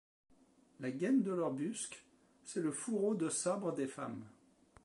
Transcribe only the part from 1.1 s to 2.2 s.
de leur busc,